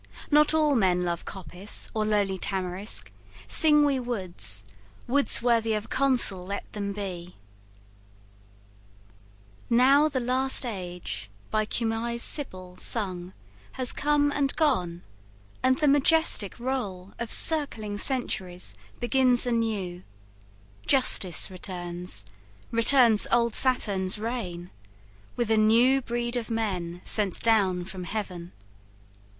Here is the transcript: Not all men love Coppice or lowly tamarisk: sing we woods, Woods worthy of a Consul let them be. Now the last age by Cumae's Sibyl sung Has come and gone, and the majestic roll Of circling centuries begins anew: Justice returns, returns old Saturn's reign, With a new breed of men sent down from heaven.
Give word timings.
Not 0.31 0.51
all 0.51 0.73
men 0.75 1.03
love 1.05 1.25
Coppice 1.25 1.87
or 1.93 2.05
lowly 2.05 2.39
tamarisk: 2.39 3.11
sing 3.47 3.85
we 3.85 3.99
woods, 3.99 4.65
Woods 5.05 5.43
worthy 5.43 5.73
of 5.75 5.85
a 5.85 5.89
Consul 5.89 6.43
let 6.43 6.73
them 6.73 6.91
be. 6.91 7.35
Now 9.69 10.09
the 10.09 10.19
last 10.19 10.65
age 10.65 11.29
by 11.51 11.65
Cumae's 11.67 12.23
Sibyl 12.23 12.77
sung 12.79 13.33
Has 13.73 13.93
come 13.93 14.31
and 14.31 14.55
gone, 14.55 15.03
and 15.61 15.77
the 15.77 15.87
majestic 15.87 16.59
roll 16.59 17.13
Of 17.19 17.31
circling 17.31 17.99
centuries 17.99 18.75
begins 18.99 19.45
anew: 19.45 20.01
Justice 20.87 21.51
returns, 21.51 22.25
returns 22.71 23.27
old 23.31 23.53
Saturn's 23.53 24.17
reign, 24.17 24.71
With 25.35 25.51
a 25.51 25.57
new 25.57 26.01
breed 26.01 26.35
of 26.37 26.49
men 26.49 27.01
sent 27.05 27.39
down 27.41 27.85
from 27.85 28.05
heaven. 28.05 28.51